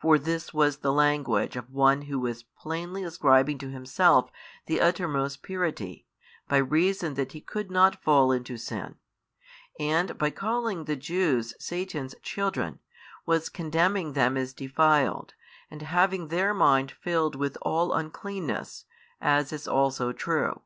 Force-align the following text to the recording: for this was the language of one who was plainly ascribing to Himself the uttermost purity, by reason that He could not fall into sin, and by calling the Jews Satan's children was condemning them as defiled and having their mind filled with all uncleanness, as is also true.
for 0.00 0.16
this 0.18 0.54
was 0.54 0.78
the 0.78 0.94
language 0.94 1.56
of 1.56 1.68
one 1.68 2.00
who 2.08 2.18
was 2.18 2.42
plainly 2.42 3.04
ascribing 3.04 3.58
to 3.58 3.68
Himself 3.70 4.30
the 4.64 4.80
uttermost 4.80 5.42
purity, 5.42 6.06
by 6.48 6.56
reason 6.56 7.12
that 7.16 7.32
He 7.32 7.42
could 7.42 7.70
not 7.70 8.02
fall 8.02 8.32
into 8.32 8.56
sin, 8.56 8.94
and 9.78 10.16
by 10.16 10.30
calling 10.30 10.84
the 10.86 10.96
Jews 10.96 11.52
Satan's 11.58 12.14
children 12.22 12.78
was 13.26 13.50
condemning 13.50 14.14
them 14.14 14.38
as 14.38 14.54
defiled 14.54 15.34
and 15.70 15.82
having 15.82 16.28
their 16.28 16.54
mind 16.54 16.90
filled 16.90 17.34
with 17.34 17.58
all 17.60 17.92
uncleanness, 17.92 18.86
as 19.20 19.52
is 19.52 19.68
also 19.68 20.12
true. 20.12 20.62